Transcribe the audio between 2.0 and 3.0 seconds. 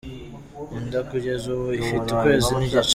ukwezi n’igice.